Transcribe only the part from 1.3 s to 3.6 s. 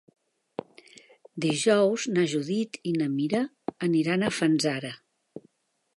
Dijous na Judit i na Mira